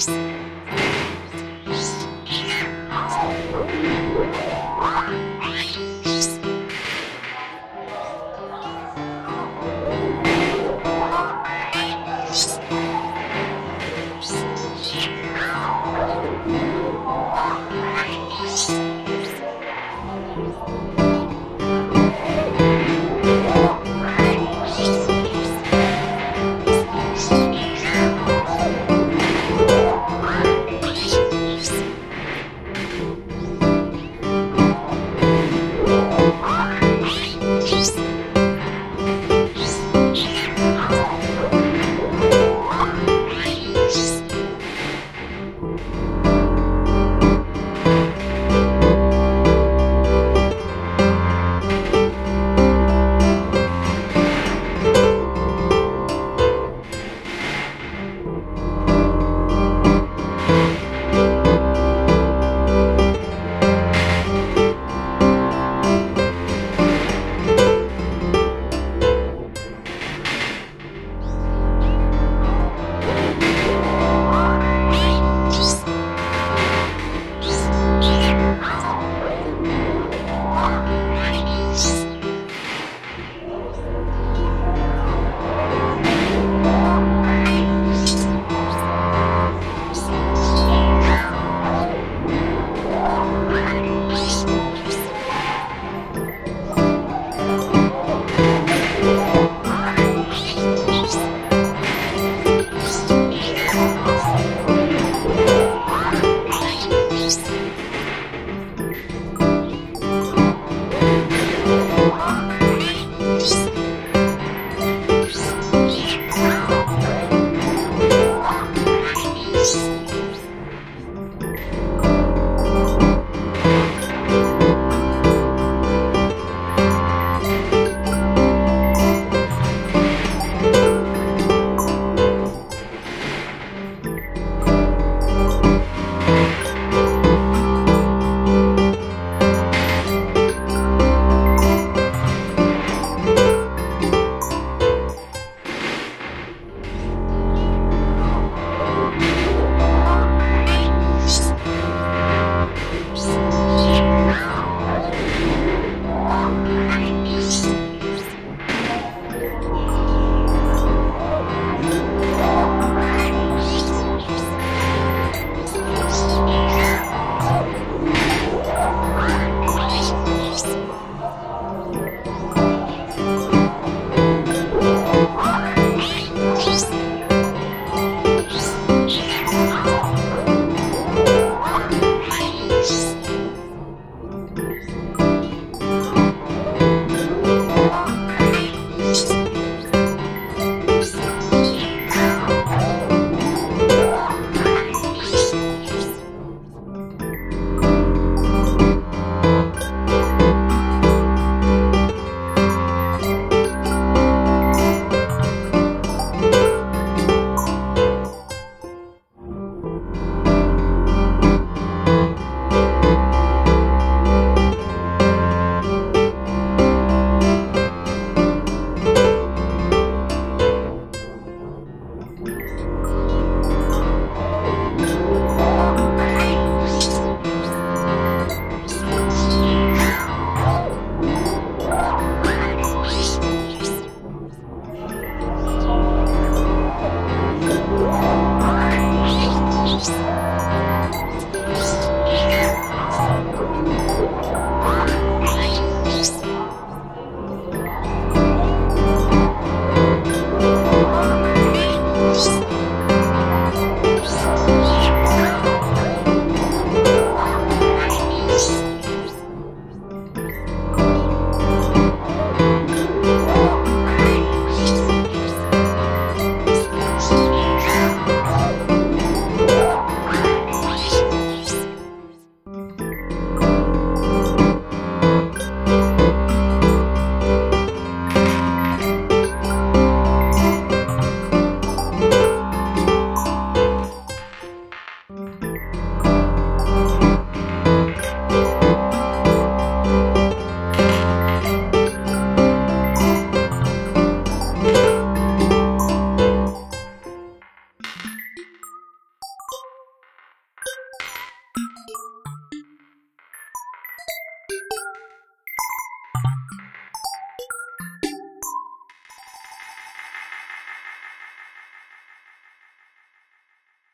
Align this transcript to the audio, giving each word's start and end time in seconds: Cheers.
Cheers. 0.00 0.39